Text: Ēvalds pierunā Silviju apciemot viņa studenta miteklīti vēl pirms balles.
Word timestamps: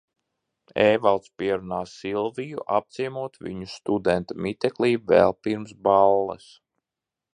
Ēvalds 0.83 1.29
pierunā 1.41 1.81
Silviju 1.91 2.63
apciemot 2.77 3.37
viņa 3.49 3.69
studenta 3.75 4.39
miteklīti 4.47 5.05
vēl 5.13 5.37
pirms 5.49 5.77
balles. 5.89 6.49